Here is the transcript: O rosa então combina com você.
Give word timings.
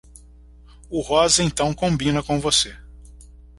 O 0.89 0.99
rosa 1.01 1.43
então 1.43 1.75
combina 1.75 2.23
com 2.23 2.39
você. 2.39 2.75